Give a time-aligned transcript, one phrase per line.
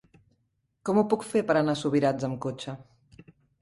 [0.89, 2.79] Com ho puc fer per anar a Subirats amb cotxe?